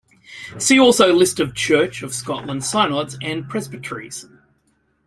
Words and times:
See 0.57 0.79
also 0.79 1.13
List 1.13 1.39
of 1.39 1.53
Church 1.53 2.01
of 2.01 2.11
Scotland 2.11 2.65
synods 2.65 3.19
and 3.21 3.47
presbyteries. 3.47 4.25